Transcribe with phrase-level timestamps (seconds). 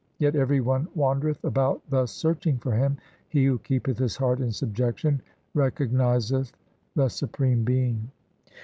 [0.17, 2.93] Yet every one wandereth about thus searching for Him.
[2.93, 5.21] 1 He who keepeth his heart in subjection
[5.55, 6.53] Recognizeth
[6.95, 8.09] the Supreme Being.